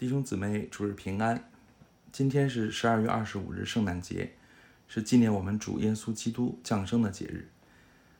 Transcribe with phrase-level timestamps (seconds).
[0.00, 1.44] 弟兄姊妹，主日平安。
[2.10, 4.32] 今天是十二月二十五日，圣诞节，
[4.88, 7.50] 是纪念我们主耶稣基督降生的节日。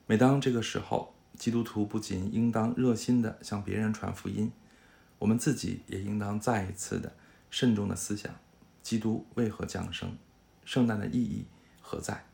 [0.07, 4.53] 每当这个时候，基督徒不仅应当热心地向别人传福音，
[5.19, 7.15] 我们自己也应当再一次的
[7.49, 8.31] 慎重的思想：
[8.83, 10.19] 基督为何降生？
[10.67, 11.47] 圣诞的意义
[11.81, 12.27] 何在？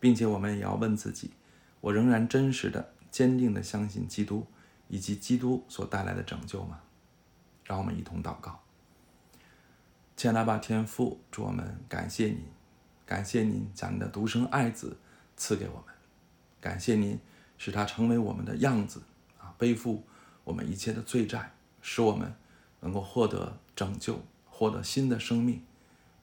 [0.00, 1.30] 并且我们也要问自己：
[1.80, 4.44] 我仍然真实的、坚定地相信基督
[4.88, 6.80] 以及基督所带来的拯救吗？
[7.62, 8.63] 让我们一同祷告。
[10.16, 12.38] 亲爱的爸天父，祝我们感谢您，
[13.04, 14.96] 感谢您将您的独生爱子
[15.36, 15.94] 赐给我们，
[16.60, 17.18] 感谢您
[17.58, 19.02] 使他成为我们的样子
[19.40, 20.04] 啊，背负
[20.44, 22.32] 我们一切的罪债，使我们
[22.80, 25.60] 能够获得拯救，获得新的生命。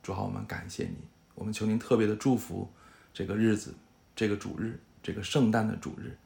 [0.02, 0.96] 主好，我们感谢您，
[1.36, 2.72] 我们求您特别的祝福
[3.14, 3.76] 这个日子，
[4.16, 6.18] 这个主日，这个圣诞的主日，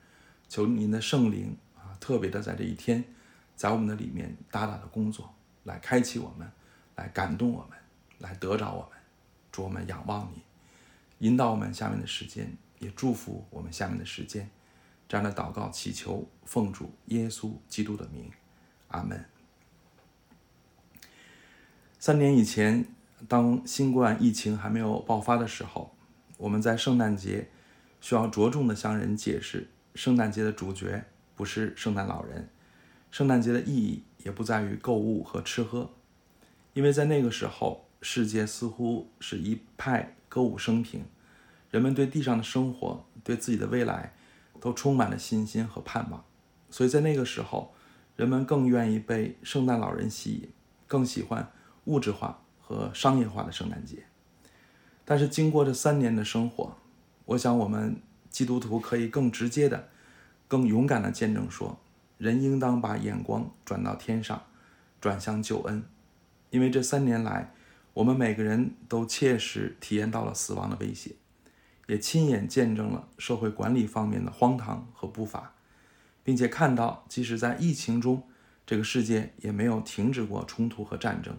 [0.47, 3.03] 求您的圣灵啊，特别的在这一天，
[3.55, 6.47] 在我们的里面大大的工作，来开启我们。
[6.95, 7.77] 来感动我们，
[8.19, 8.99] 来得着我们，
[9.51, 10.41] 祝我们仰望你，
[11.27, 14.49] 引导我们下面的时间，也祝福我们下面的时间。
[15.07, 18.31] 这样的祷告祈求，奉主耶稣基督的名，
[18.87, 19.23] 阿门。
[21.99, 22.85] 三年以前，
[23.27, 25.95] 当新冠疫情还没有爆发的时候，
[26.37, 27.49] 我们在圣诞节
[28.01, 32.49] 需要着重的向人解释，圣诞节的主角不是圣诞老人，
[33.11, 35.91] 圣诞节的意义也不在于购物和吃喝。
[36.75, 41.05] 因为在那个时候，世界似乎是一派歌舞升平，
[41.71, 44.13] 人们对地上的生活、对自己的未来，
[44.59, 46.21] 都充满了信心和盼望，
[46.69, 47.73] 所以在那个时候，
[48.17, 50.49] 人们更愿意被圣诞老人吸引，
[50.85, 51.49] 更喜欢
[51.85, 54.03] 物质化和商业化的圣诞节。
[55.05, 56.75] 但是经过这三年的生活，
[57.23, 57.95] 我想我们
[58.29, 59.87] 基督徒可以更直接的、
[60.49, 61.79] 更勇敢的见证说，
[62.17, 64.43] 人应当把眼光转到天上，
[64.99, 65.81] 转向救恩。
[66.49, 67.53] 因为这三年来，
[67.93, 71.11] 我们每个人都切实体验到了死亡的威胁，
[71.87, 75.53] 也亲眼见证了社会管理方面的荒唐和不法，
[76.23, 78.23] 并且看到，即使在疫情中，
[78.65, 81.37] 这个世界也没有停止过冲突和战争，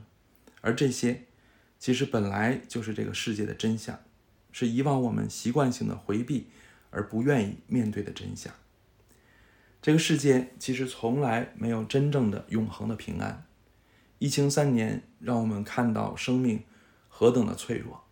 [0.61, 1.25] 而这些，
[1.79, 3.99] 其实本来就是这个世界的真相，
[4.53, 6.49] 是以往我们习惯性的回避
[6.91, 8.53] 而不愿意面对的真相。
[9.83, 13.46] 这个世界其实从来没有真正的永恒的平安。
[14.19, 16.63] 疫情三年，让我们看到生命
[17.09, 18.05] 何等的脆弱。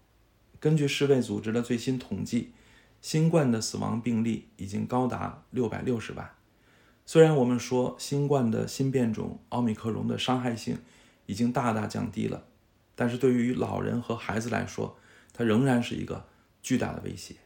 [0.60, 2.53] 根据世卫组织的最新统计，
[3.00, 6.31] 新冠的死亡病例已经高达六百六十万。
[7.06, 10.78] 虽然我们说新冠的新变种奥密克戎的伤害性
[11.26, 12.44] 已经大大降低了，
[12.94, 14.98] 但是对于老人和孩子来说，
[15.32, 16.26] 它仍然是一个
[16.62, 17.37] 巨大的威胁。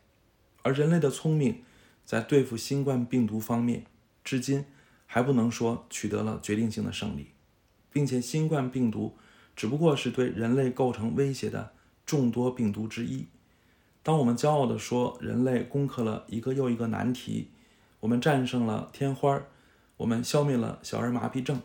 [0.63, 1.63] 而人类的聪明，
[2.05, 3.85] 在对付新冠病毒方面，
[4.25, 4.65] 至今
[5.07, 7.31] 还不能说取得了决定性的胜利。
[7.93, 9.17] 并且，新冠病毒
[9.57, 11.73] 只不过是对人类构成威胁的
[12.07, 13.27] 众多病毒之一。
[14.03, 17.51] 当我们骄傲地说人类攻克了一个又一个难题，
[18.01, 19.43] 我们战胜了天花，
[19.99, 21.61] 我们消灭了小儿麻痹症，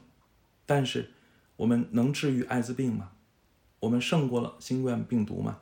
[0.65, 1.11] 但是
[1.57, 3.11] 我们能治愈艾滋病吗？
[3.81, 5.59] 我们胜过了新冠病毒吗？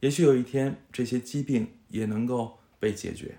[0.00, 3.38] 也许有一天这些疾病也能够被解决，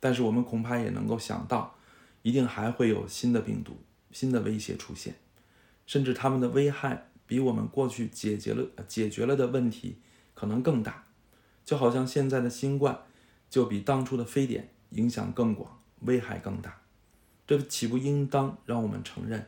[0.00, 1.76] 但是我们恐怕也能够想到，
[2.22, 3.78] 一定还会有新的病毒、
[4.10, 5.14] 新的威胁出现。
[5.86, 9.96] 甚至他们的危害比我们过去解决了解决了的问题
[10.34, 11.06] 可能更大，
[11.64, 12.98] 就好像现在的新冠
[13.48, 16.80] 就比当初的非典影响更广，危害更大。
[17.46, 19.46] 这岂不应当让我们承认，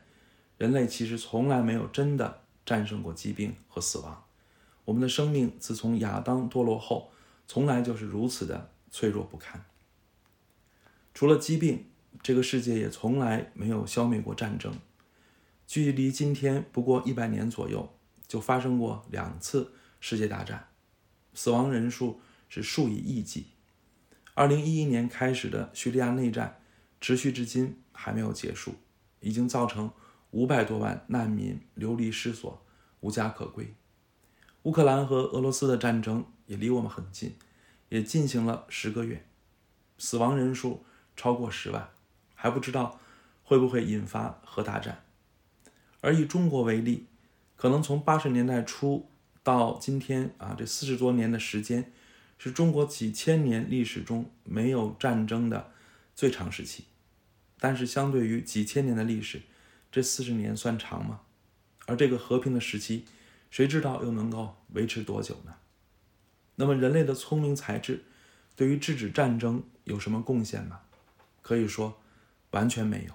[0.56, 4.25] 人类其实从来没有真的战胜过疾病和死亡？
[4.84, 7.10] 我们的生命自从亚当堕落后，
[7.47, 9.65] 从来就是如此的脆弱不堪。
[11.12, 11.84] 除了疾病，
[12.22, 14.72] 这个世界也从来没有消灭过战争。
[15.68, 17.92] 距离今天不过一百年左右，
[18.26, 20.68] 就发生过两次世界大战，
[21.34, 23.48] 死亡人数是数以亿计。
[24.32, 26.62] 二零一一年开始的叙利亚内战，
[27.02, 28.76] 持续至今还没有结束，
[29.20, 29.90] 已经造成
[30.30, 32.64] 五百多万难民流离失所、
[33.00, 33.75] 无家可归。
[34.62, 37.37] 乌克兰和俄罗斯的战争也离我们很近，
[37.90, 39.26] 也进行了十个月，
[39.98, 41.90] 死亡人数超过十万，
[42.34, 42.98] 还不知道
[43.44, 45.04] 会不会引发核大战。
[46.00, 47.06] 而以中国为例，
[47.56, 49.10] 可能从八十年代初
[49.42, 51.92] 到今天啊，这四十多年的时间，
[52.38, 55.72] 是中国几千年历史中没有战争的
[56.14, 56.84] 最长时期。
[57.58, 59.42] 但是，相对于几千年的历史，
[59.90, 61.22] 这四十年算长吗？
[61.86, 63.04] 而这个和平的时期，
[63.50, 65.56] 谁知道又能够维持多久呢？
[66.54, 68.04] 那么，人类的聪明才智
[68.54, 70.82] 对于制止战争有什么贡献吗？
[71.42, 72.00] 可以说，
[72.52, 73.14] 完全没有。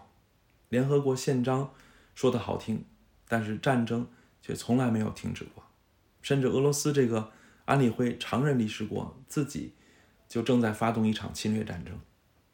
[0.67, 1.73] 联合国宪章。
[2.15, 2.85] 说的好听，
[3.27, 4.07] 但是战争
[4.41, 5.63] 却从来没有停止过。
[6.21, 7.31] 甚至俄罗斯这个
[7.65, 9.73] 安理会常任理事国自己
[10.27, 11.99] 就正在发动一场侵略战争，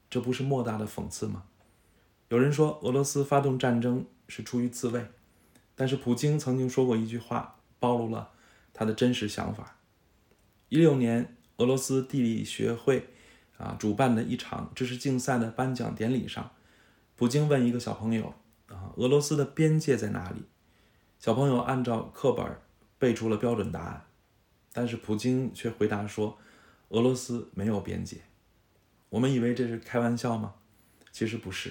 [0.09, 1.43] 这不是莫大的讽刺吗？
[2.29, 5.05] 有人说俄罗斯发动战争是出于自卫，
[5.75, 8.31] 但是普京曾经说过一句话，暴露了
[8.73, 9.77] 他的真实想法。
[10.69, 13.09] 一六年，俄罗斯地理学会
[13.57, 16.51] 啊主办的一场知识竞赛的颁奖典礼上，
[17.15, 18.33] 普京问一个小朋友
[18.69, 20.43] 啊，俄罗斯的边界在哪里？
[21.19, 22.45] 小朋友按照课本。
[22.99, 24.05] 背出了标准答案，
[24.73, 26.37] 但是普京却回答说
[26.91, 28.17] ：“俄罗斯没有边界。”
[29.07, 30.55] 我们以为这是开玩笑吗？
[31.09, 31.69] 其实不是。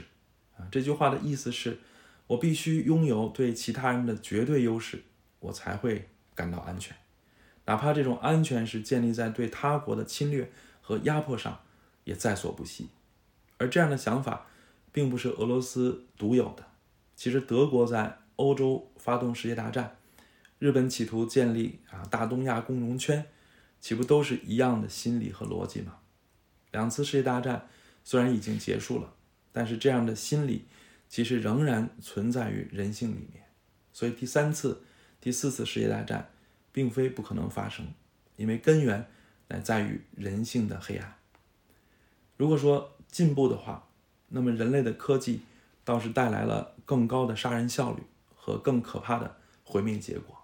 [0.56, 1.80] 啊，这句话的意思是，
[2.28, 5.02] 我必须拥有对其他人的绝对优势，
[5.40, 6.96] 我才会感到安全，
[7.66, 11.60] 哪怕这种安全是建立在对他国的侵略和压迫上，
[12.04, 12.88] 也在所不惜。
[13.58, 14.46] 而这样的想法，
[14.90, 16.64] 并不是俄罗斯独有的。
[17.18, 19.96] 其实，德国在欧洲发动世界大战。
[20.60, 23.26] 日本企图建立啊大东亚共荣圈，
[23.80, 25.98] 岂不都是一样的心理和逻辑吗？
[26.70, 27.66] 两次世界大战
[28.04, 29.14] 虽然已经结束了，
[29.50, 30.66] 但是这样的心理
[31.08, 33.42] 其实仍然存在于人性里面。
[33.92, 34.84] 所以第三次、
[35.20, 36.30] 第四次世界大战
[36.70, 37.84] 并非不可能发生，
[38.36, 39.04] 因为根源
[39.48, 41.16] 乃在于人性的黑暗。
[42.36, 43.88] 如果说进步的话，
[44.28, 45.40] 那么人类的科技
[45.84, 48.02] 倒是带来了更高的杀人效率
[48.34, 50.34] 和更可怕的毁灭结果。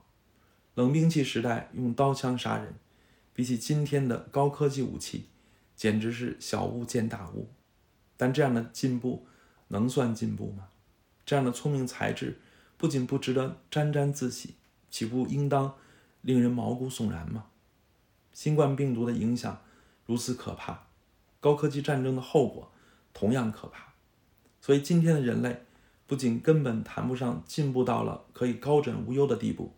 [0.74, 2.74] 冷兵器时代用刀枪杀人，
[3.32, 5.24] 比起今天的高科技武器，
[5.74, 7.48] 简直是小巫见大巫。
[8.18, 9.26] 但这样的进步
[9.68, 10.68] 能算进步吗？
[11.24, 12.38] 这样的聪明才智
[12.76, 14.56] 不仅不值得沾沾自喜，
[14.90, 15.74] 岂不应当
[16.20, 17.46] 令人毛骨悚然吗？
[18.34, 19.62] 新冠病毒的影响
[20.04, 20.88] 如此可怕，
[21.40, 22.70] 高科技战争的后果
[23.14, 23.94] 同样可怕。
[24.60, 25.64] 所以今天的人类
[26.06, 29.74] 不仅根本谈不上进步到了可以高枕无忧的地步。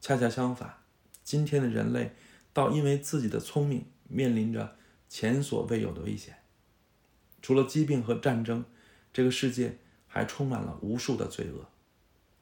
[0.00, 0.78] 恰恰相反，
[1.24, 2.14] 今天的人类
[2.52, 4.76] 倒因为自己的聪明，面临着
[5.08, 6.36] 前所未有的危险。
[7.40, 8.64] 除了疾病和战争，
[9.12, 11.68] 这个世界还充满了无数的罪恶。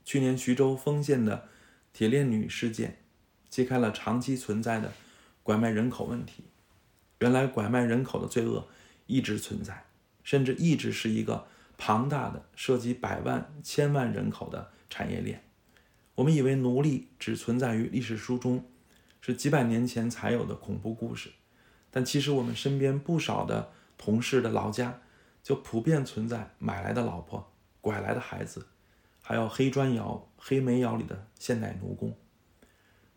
[0.04, 1.48] 去年徐州丰县的
[1.92, 3.02] 铁链女事件，
[3.48, 4.92] 揭开了长期存在的
[5.42, 6.44] 拐卖人口问题。
[7.20, 8.68] 原来拐卖人口的罪恶
[9.06, 9.84] 一直存在，
[10.22, 11.46] 甚至一直是一个
[11.78, 15.42] 庞大的、涉及百万、千万人口的产业链。
[16.14, 18.64] 我们以为奴隶只存在于历史书中，
[19.20, 21.30] 是几百年前才有的恐怖故事，
[21.90, 25.00] 但其实我们身边不少的同事的老家，
[25.42, 28.66] 就普遍存在买来的老婆、拐来的孩子，
[29.20, 32.16] 还有黑砖窑、黑煤窑里的现代奴工。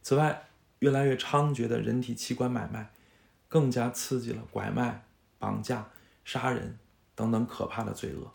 [0.02, 2.92] 此外，越来越猖獗的人体器官买卖，
[3.48, 5.06] 更加刺激了拐卖、
[5.38, 5.90] 绑架、
[6.26, 6.80] 杀人
[7.16, 8.34] 等等可怕的罪恶。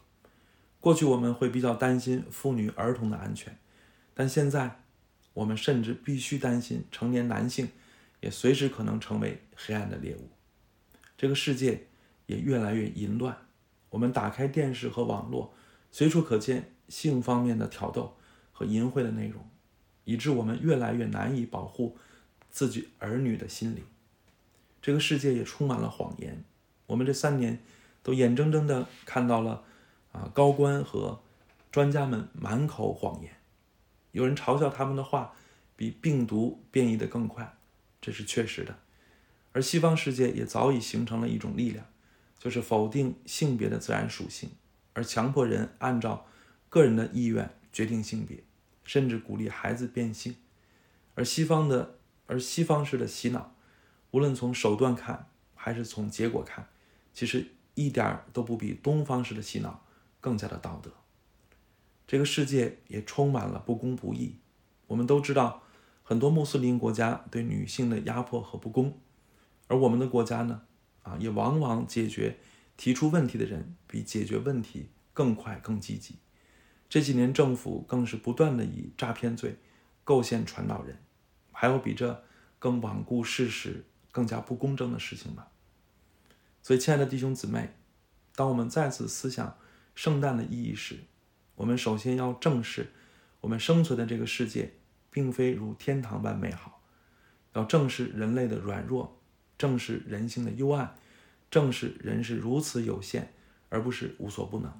[0.85, 3.57] 过去我们会比较担心妇女儿童的安全。
[4.13, 4.83] 但现在，
[5.33, 7.71] 我们甚至必须担心成年男性
[8.21, 10.29] 也随时可能成为黑暗的猎物。
[11.17, 11.87] 这个世界
[12.27, 13.35] 也越来越淫乱，
[13.89, 15.55] 我们打开电视和网络，
[15.91, 18.19] 随处可见性方面的挑逗
[18.53, 19.43] 和淫秽的内容，
[20.05, 21.97] 以致我们越来越难以保护
[22.51, 23.83] 自己儿女的心灵。
[24.83, 26.45] 这个世界也充满了谎言，
[26.89, 27.61] 我们这三年
[28.03, 29.65] 都眼睁睁地看到了
[30.15, 31.21] 啊，高官和
[31.73, 33.37] 专家们满口谎言。
[34.13, 35.35] 有人嘲笑他们的话
[35.77, 37.57] 比病毒变异的更快，
[38.01, 38.79] 这是确实的。
[39.53, 41.85] 而西方世界也早已形成了一种力量，
[42.39, 44.51] 就是否定性别的自然属性，
[44.93, 46.27] 而强迫人按照
[46.69, 48.43] 个人的意愿决定性别，
[48.85, 50.37] 甚至鼓励孩子变性。
[51.17, 53.55] 而西方的而西方式的洗脑，
[54.13, 56.69] 无论从手段看还是从结果看，
[57.13, 59.84] 其实一点都不比东方式的洗脑
[60.25, 60.91] 更加的道德。
[62.07, 64.39] 这个世界也充满了不公不义。
[64.87, 65.63] 我们都知道，
[66.03, 68.99] 很多穆斯林国家对女性的压迫和不公，
[69.67, 70.63] 而我们的国家呢，
[71.03, 72.39] 啊，也往往解决
[72.79, 76.17] 提出问题的人比解决问题更快更积极。
[76.89, 79.59] 这几年政府更是不断的以诈骗罪
[80.05, 80.97] 构陷传道人，
[81.53, 82.25] 还有比这
[82.59, 85.49] 更罔顾事实、更加不公正的事情吗？
[86.63, 87.75] 所以，亲爱的弟兄姊妹，
[88.35, 89.59] 当我们再次思想
[89.95, 90.99] 圣诞的意义时，
[91.55, 92.91] 我们首先要正视，
[93.41, 94.73] 我们生存的这个世界，
[95.11, 96.83] 并非如天堂般美好。
[97.53, 99.21] 要正视人类的软弱，
[99.57, 100.97] 正视人性的幽暗，
[101.51, 103.33] 正视人是如此有限，
[103.69, 104.71] 而不是无所不能；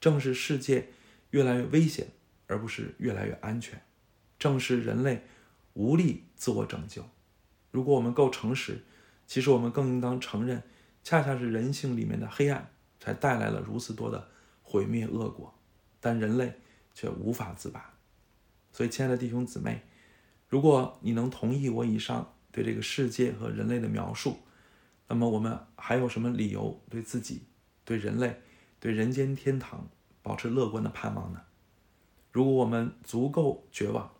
[0.00, 0.88] 正视世界
[1.30, 2.08] 越来越危险，
[2.46, 3.78] 而不是越来越安全；
[4.38, 5.24] 正视人类
[5.74, 7.04] 无力自我拯救。
[7.70, 8.82] 如果我们够诚实，
[9.26, 10.62] 其实我们更应当承认，
[11.04, 14.30] 恰恰是人性里面的黑暗，才带来了如此多的
[14.76, 15.54] 毁灭恶果。
[15.98, 16.52] 但人类
[16.94, 17.94] 却无法自拔，
[18.70, 19.80] 所以，亲爱的弟兄姊妹，
[20.46, 24.36] 如果你能同意我以上对这个世界和人类的描述，
[25.08, 27.42] 那么我们还有什么理由对自己、
[27.84, 28.40] 对人类、
[28.78, 29.88] 对人间天堂
[30.22, 31.40] 保持乐观的盼望呢？
[32.30, 34.12] 如果我们足够绝望，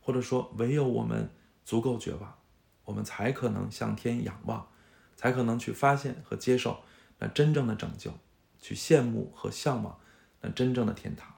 [0.00, 1.30] 或者说唯有我们
[1.64, 2.38] 足够绝望，
[2.84, 4.68] 我们才可能向天仰望，
[5.16, 6.80] 才可能去发现和接受
[7.18, 8.12] 那真正的拯救，
[8.60, 9.98] 去羡慕和向往
[10.40, 11.34] 那真正的天堂。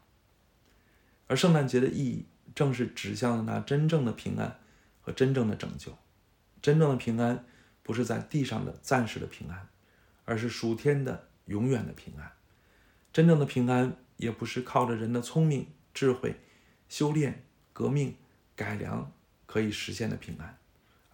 [1.26, 4.60] 而圣诞节的意义，正是指向了那真正的平安
[5.00, 5.96] 和真正的拯救。
[6.60, 7.44] 真正的平安，
[7.82, 9.68] 不是在地上的暂时的平安，
[10.24, 12.32] 而是属天的永远的平安。
[13.12, 16.40] 真正的平安，也不是靠着人的聪明、智慧、
[16.88, 18.16] 修炼、革命、
[18.54, 19.12] 改良
[19.46, 20.58] 可以实现的平安。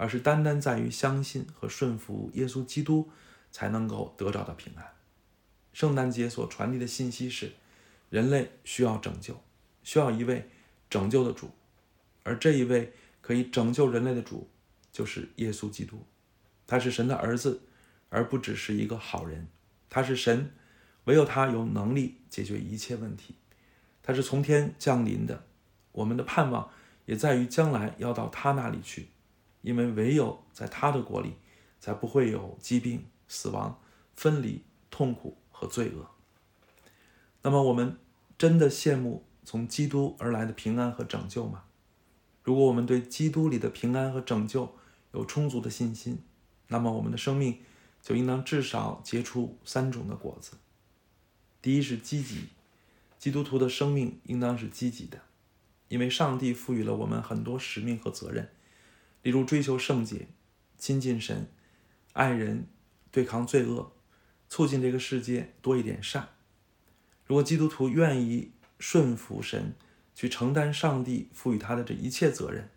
[0.00, 3.10] 而是单单在于相信和顺服耶稣基督，
[3.50, 4.86] 才能够得着的平安。
[5.78, 7.52] 圣诞节所传递的信息是：
[8.10, 9.40] 人类需要拯救，
[9.84, 10.50] 需要一位
[10.90, 11.52] 拯救的主，
[12.24, 14.50] 而这一位可以拯救人类的主，
[14.90, 16.04] 就是耶稣基督。
[16.66, 17.62] 他是神的儿子，
[18.08, 19.46] 而不只是一个好人。
[19.88, 20.50] 他是神，
[21.04, 23.36] 唯有他有能力解决一切问题。
[24.02, 25.44] 他是从天降临的，
[25.92, 26.68] 我们的盼望
[27.06, 29.10] 也在于将来要到他那里去。
[29.62, 31.34] 因为唯有在他的国里，
[31.78, 33.80] 才不会有疾病、死亡、
[34.16, 36.08] 分离、痛苦和罪恶。
[37.42, 37.98] 那么，我们
[38.38, 41.64] 真的羡慕从基督而来的平安和拯救吗？
[42.44, 44.76] 如果我们对基督里的平安和拯救
[45.12, 46.22] 有充足的信心，
[46.68, 47.58] 那么我们的生命
[48.00, 50.52] 就应当至少结出三种的果子。
[51.60, 52.50] 第一是积极，
[53.18, 55.20] 基督徒的生命应当是积极的，
[55.88, 58.48] 因为上帝赋予了我们很多使命和责任。
[59.22, 60.28] 例如追求圣洁、
[60.78, 61.50] 亲近神、
[62.12, 62.66] 爱人、
[63.10, 63.90] 对抗罪恶、
[64.48, 66.28] 促进这个世界多一点善。
[67.26, 69.74] 如果基督徒愿意顺服神，
[70.14, 72.68] 去承担上帝赋予他的这一切责任，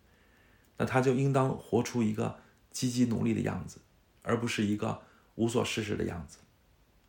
[0.77, 2.39] 那他就应当活出一个
[2.71, 3.79] 积极努力的样子，
[4.21, 5.01] 而不是一个
[5.35, 6.37] 无所事事的样子。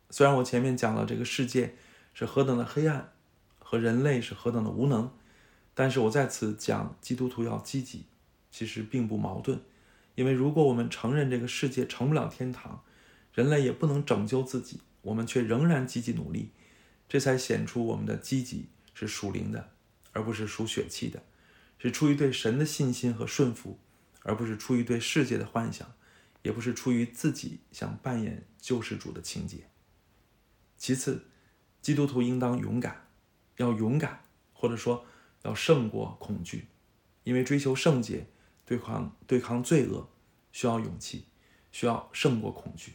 [0.09, 1.75] 虽然我前面讲了这个世界
[2.13, 3.13] 是何等的黑暗，
[3.59, 5.11] 和人类是何等的无能，
[5.73, 8.05] 但是我在此讲基督徒要积极。
[8.51, 9.59] 其实并不矛盾，
[10.13, 12.83] 因为如果我们承认这个世界成不了天堂，
[13.33, 16.51] 人类也不能拯救自己，我们却仍然积极努力，
[17.09, 19.71] 这才显出我们的积极是属灵的，
[20.11, 21.23] 而不是属血气的，
[21.77, 23.79] 是出于对神的信心和顺服，
[24.21, 25.93] 而不是出于对世界的幻想，
[26.43, 29.69] 也不是出于自己想扮演救世主的情节。
[30.77, 31.25] 其次，
[31.81, 33.07] 基督徒应当勇敢，
[33.57, 34.23] 要勇敢，
[34.53, 35.05] 或者说
[35.41, 36.67] 要胜过恐惧，
[37.23, 38.27] 因为追求圣洁。
[38.65, 40.09] 对抗对抗罪恶，
[40.53, 41.25] 需要勇气，
[41.73, 42.93] 需要胜过恐惧。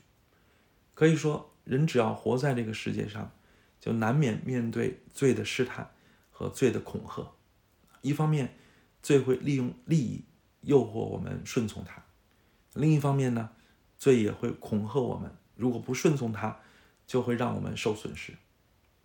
[0.99, 3.31] 可以说，人只要活在这个世界上，
[3.79, 5.89] 就难免面对罪的试探
[6.33, 7.25] 和罪的恐吓。
[8.03, 8.53] 一方面，
[9.01, 10.25] 罪会利用利益
[10.63, 12.03] 诱惑我们顺从他；
[12.75, 13.51] 另一方面呢，
[13.97, 16.59] 罪也会恐吓我们，如果不顺从他，
[17.07, 18.33] 就会让我们受损失。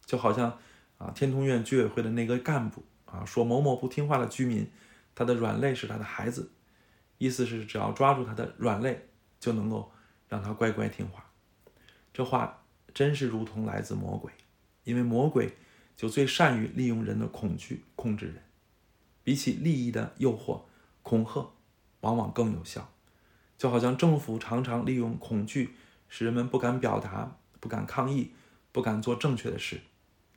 [0.03, 0.57] 就好像
[0.97, 4.67] 啊，天通苑居委会的那个干部啊，说某某不听话的居民。
[5.13, 6.49] 他的软肋是他的孩子，
[7.19, 9.09] 意思是只要抓住他的软肋，
[9.39, 9.91] 就能够
[10.27, 11.22] 让他乖乖听话。
[12.13, 14.31] 这话真是如同来自魔鬼，
[14.83, 15.57] 因为魔鬼
[15.97, 18.35] 就最善于利用人的恐惧控制人。
[19.23, 20.61] 比起利益的诱惑，
[21.01, 21.49] 恐吓
[22.01, 22.89] 往往更有效。
[23.57, 25.75] 就好像政府常常利用恐惧，
[26.07, 28.31] 使人们不敢表达、不敢抗议、
[28.71, 29.81] 不敢做正确的事。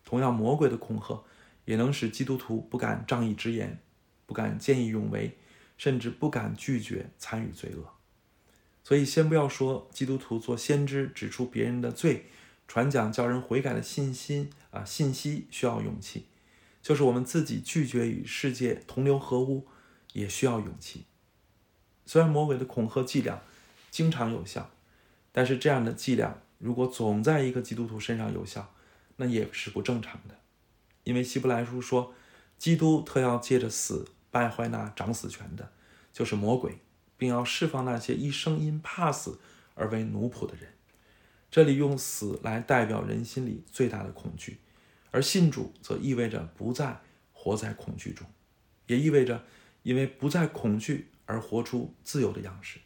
[0.04, 1.22] 同样，魔鬼的恐吓
[1.64, 3.78] 也能使基督徒不敢仗义直言。
[4.24, 5.36] 不敢见义勇为，
[5.76, 7.95] 甚至不敢拒绝参与罪恶。
[8.86, 12.26] 所以，先不要说基督徒做先知，指出别人的罪，
[12.68, 16.20] 传讲叫人悔改的信心啊，信息需要勇气；
[16.80, 19.66] 就是我们自己拒绝与世界同流合污，
[20.12, 21.04] 也需要勇气。
[22.04, 23.42] 虽然魔鬼的恐吓伎俩
[23.90, 24.70] 经常有效，
[25.32, 28.72] 但是这样的伎俩如果总在一个基督徒身上有效，
[29.16, 30.36] 那也是不正常的。
[31.02, 32.14] 因为希伯来书说，
[32.56, 34.06] 基督特要借着死。
[34.30, 35.72] 败坏那掌死权的，
[36.12, 36.78] 就是魔鬼，
[37.16, 39.38] 并要释放那些一生因怕死
[39.74, 40.72] 而为奴仆的人。
[41.50, 44.58] 这里用死来代表人心里最大的恐惧，
[45.10, 47.00] 而信主则意味着不再
[47.32, 48.26] 活在恐惧中，
[48.86, 49.44] 也意味着
[49.82, 52.80] 因为不再恐惧而活出自由的样式，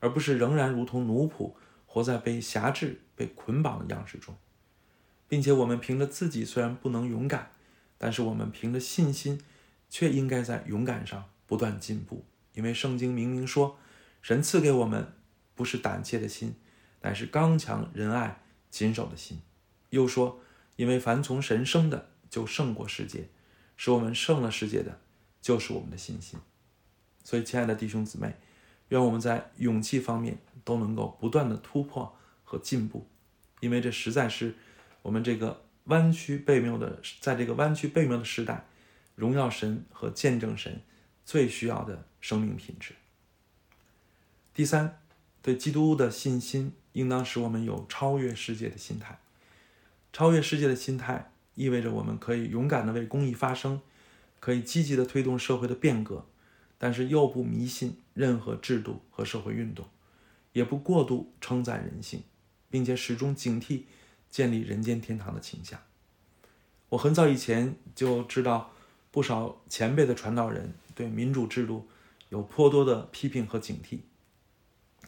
[0.00, 1.52] 而不是仍然如同奴仆
[1.86, 4.36] 活在被辖制、被捆绑的样式中，
[5.28, 7.52] 并且我们凭着自己虽然不能勇敢，
[7.98, 9.40] 但是我们凭着信心。
[9.92, 12.24] 却应该在勇敢上不断进步，
[12.54, 13.78] 因为圣经明明说，
[14.22, 15.12] 神赐给我们
[15.54, 16.54] 不是胆怯的心，
[17.02, 18.40] 乃是刚强仁爱
[18.70, 19.40] 谨守的心。
[19.90, 20.40] 又说，
[20.76, 23.28] 因为凡从神生的就胜过世界，
[23.76, 25.00] 使我们胜了世界的，
[25.40, 26.38] 就是我们的信心。
[27.24, 28.34] 所以，亲爱的弟兄姊妹，
[28.88, 33.06] 愿我们在勇气方面都能够不断的突破和进步，
[33.60, 34.54] 因为这实在是
[35.02, 38.66] 我们这个弯曲背谬的，在这个弯曲背谬的时代，
[39.14, 40.80] 荣耀神和见证神
[41.24, 42.94] 最需要的生命品质。
[44.52, 45.00] 第三，
[45.42, 49.18] 对基督的信心应当使我们有超越世界的心态。
[50.12, 53.80] 超越世界的心态意味着我们可以勇敢地为公益发声，
[54.40, 56.26] 可以积极地推动社会的变革，
[56.78, 59.86] 但是又不迷信任何制度和社会运动，
[60.52, 62.24] 也不过度称赞人性，
[62.68, 63.82] 并且始终警惕
[64.28, 65.80] 建立人间天堂的倾向。
[66.88, 68.72] 我很早以前就知道，
[69.10, 71.88] 不少前辈的传道人对民主制度
[72.28, 74.00] 有颇多的批评和警惕。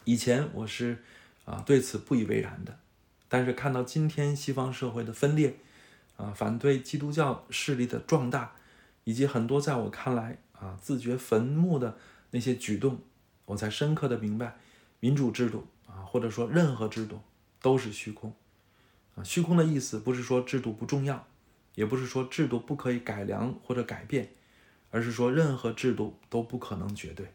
[0.05, 1.05] 以前我是
[1.45, 2.79] 啊对此不以为然的，
[3.29, 5.55] 但是看到今天西方社会的分裂，
[6.17, 8.57] 啊反对基督教势力的壮大，
[9.05, 11.97] 以及很多在我看来啊自掘坟墓的
[12.33, 12.99] 那些举动，
[13.45, 14.57] 我才深刻的明白，
[14.99, 17.21] 民主制度啊或者说任何制度
[17.61, 18.35] 都是虚空，
[19.15, 21.25] 啊虚空的意思不是说制度不重要，
[21.75, 24.33] 也不是说制度不可以改良或者改变，
[24.91, 27.33] 而是说任何制度都不可能绝对。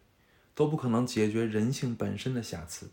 [0.56, 2.90] 都不可能解决人性本身的瑕疵，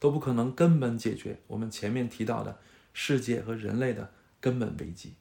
[0.00, 2.58] 都不可能根本解决我们前面提到的
[2.92, 5.14] 世界和人类的根本危机。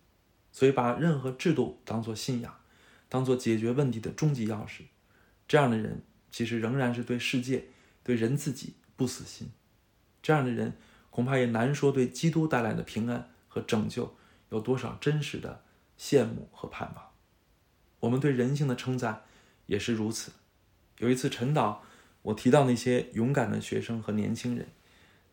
[0.51, 2.55] 所以，把任何制度当作信仰，
[3.07, 4.86] 当做解决问题的终极钥匙，
[5.48, 7.65] 这样的人其实仍然是对世界、
[8.03, 9.51] 对人自己不死心。
[10.24, 10.74] 这样的人
[11.12, 14.15] 恐怕也难说对基督带来的平安和拯救
[14.55, 15.63] 有多少真实的
[16.00, 17.12] 羡慕和盼望。
[18.00, 19.24] 我们对人性的称赞
[19.65, 20.31] 也是如此。
[21.00, 21.77] 有一次晨祷，
[22.21, 24.67] 我提到那些勇敢的学生和年轻人，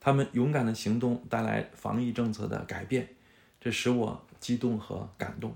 [0.00, 3.10] 他们勇敢的行动带来防疫政策的改变，
[3.60, 5.54] 这使我激动和感动。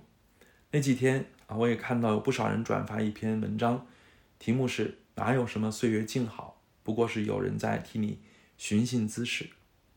[0.70, 3.86] 那几天啊，我也看到有不少人转发一篇文章，
[4.38, 8.20] 题目是“哪有什么岁月静好，不过是有人在替你
[8.56, 9.48] 寻衅滋事”。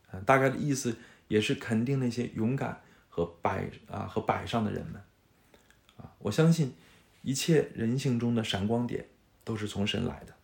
[0.10, 2.82] 啊，大概的意思也是肯定那些勇敢
[3.20, 5.02] 和摆啊和摆上的人们。
[5.98, 6.74] 啊，我相信
[7.22, 9.06] 一切人性中的闪光点。
[9.46, 10.36] 都是从神来的，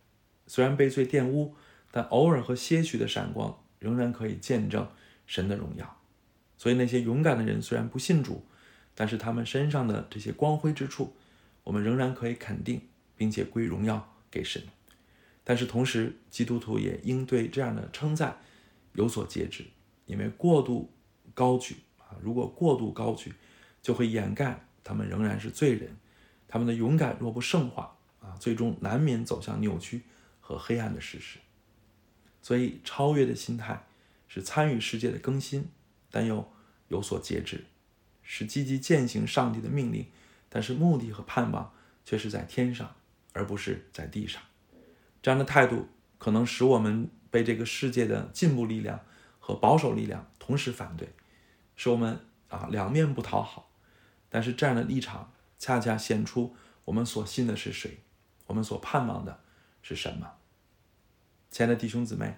[0.48, 1.54] 虽然被罪玷污，
[1.92, 4.90] 但偶尔和些许的闪光仍然可以见证
[5.28, 6.02] 神的荣耀。
[6.58, 8.44] 所以那些勇敢的人虽然不信主，
[8.96, 11.14] 但是他们身上的这些光辉之处，
[11.64, 12.82] 我们仍然可以肯定，
[13.16, 14.64] 并且归荣耀给神。
[15.44, 18.40] 但是同时，基督徒也应对这样的称赞
[18.94, 19.66] 有所节制，
[20.08, 20.90] 因为过度
[21.36, 21.76] 高举
[22.10, 23.34] 啊，如果过度高举，
[23.82, 25.96] 就会掩盖他们仍然是罪人。
[26.48, 27.91] 他们的勇敢若不圣化。
[28.22, 30.02] 啊，最终难免走向扭曲
[30.41, 31.38] 和黑暗的事实。
[32.41, 33.86] 所以，超越的心态
[34.28, 35.70] 是参与世界的更新，
[36.10, 36.52] 但又
[36.88, 37.60] 有所节制；
[38.24, 40.08] 是积极践行上帝的命令，
[40.50, 41.72] 但是目的和盼望
[42.04, 42.96] 却是在天上，
[43.34, 44.41] 而不是在地上。
[45.22, 45.88] 这样的态度
[46.18, 49.00] 可能使我们被这个世界的进步力量
[49.39, 51.08] 和保守力量同时反对，
[51.76, 53.72] 使我们啊两面不讨好。
[54.30, 58.00] 但是，这样的立场恰恰显出我们所信的是谁。
[58.48, 59.40] 我们所盼望的
[59.82, 60.34] 是什么？
[61.50, 62.38] 亲爱的弟兄姊妹，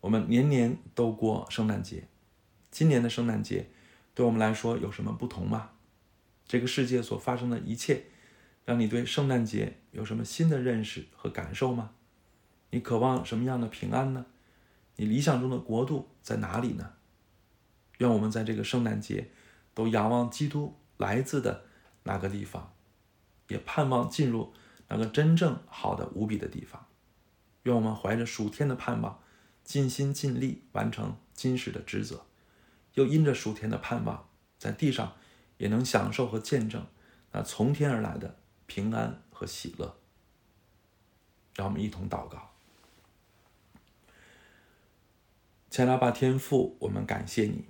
[0.00, 2.08] 我们年年都过圣诞节，
[2.70, 3.70] 今年的圣诞节
[4.14, 5.70] 对我们来说有什么不同吗？
[6.46, 8.06] 这个世界所发生的一切，
[8.64, 11.90] 让你对圣诞节有什么新的认识和感受吗？
[12.70, 14.26] 你渴望什么样的平安呢？
[14.96, 16.94] 你理想中的国度在哪里呢？
[17.98, 19.30] 愿我们在这个圣诞节
[19.74, 21.66] 都仰望基督来自的
[22.02, 22.72] 那个地方，
[23.48, 24.52] 也盼望进入。
[24.90, 26.86] 那个真正好的无比的地方，
[27.64, 29.20] 愿我们怀着属天的盼望，
[29.62, 32.24] 尽心尽力完成今世的职责，
[32.94, 35.12] 又因着属天的盼望，在地上
[35.58, 36.86] 也能享受和见证
[37.32, 39.98] 那从天而来的平安和喜乐。
[41.54, 42.52] 让我们一同祷告，
[45.68, 47.66] 前来吧，天父，我们感谢你，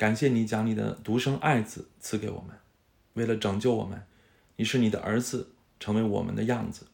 [0.00, 2.58] 感谢你将你的独生爱子赐给我们，
[3.12, 4.06] 为了拯救我们，
[4.56, 5.52] 你是你的儿子。
[5.78, 6.86] 成为我们的样子，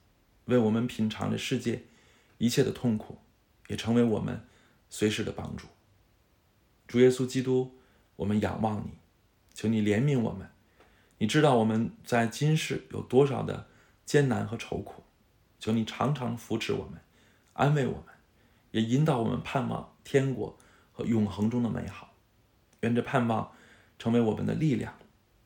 [0.46, 1.84] 为我们品尝着世界
[2.38, 3.18] 一切的痛苦，
[3.68, 4.44] 也成为我们
[4.88, 5.66] 随时的帮助。
[6.88, 7.76] 主耶稣基督，
[8.16, 8.90] 我们仰望你，
[9.54, 10.48] 求你怜悯我们。
[11.18, 13.68] 你知道我们在今世有多少的
[14.04, 15.04] 艰难和愁苦，
[15.60, 17.00] 求你常常扶持我们，
[17.52, 18.14] 安慰我们，
[18.72, 20.58] 也引导我们盼望天国
[20.92, 22.15] 和永恒中的美好。
[22.80, 23.52] 愿这盼望
[23.98, 24.94] 成为我们的力量，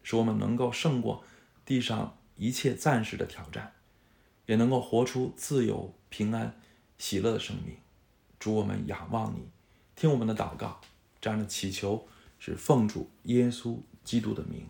[0.02, 1.24] 使我们能够胜过
[1.64, 2.16] 地上。
[2.36, 3.74] 一切暂时的挑战，
[4.46, 6.58] 也能够活出自由、平安、
[6.96, 7.76] 喜乐的生命。
[8.38, 9.46] 主，我们仰望你，
[9.94, 10.80] 听我们的祷告。
[11.20, 14.66] 这样的祈求是奉主耶稣基督的名，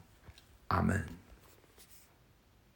[0.67, 1.20] 阿门。